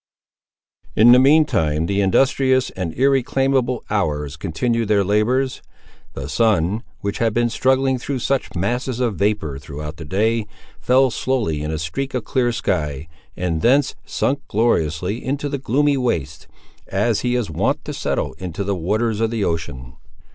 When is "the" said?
1.11-1.19, 1.85-2.01, 6.13-6.27, 9.97-10.05, 15.47-15.59, 18.63-18.73, 19.29-19.43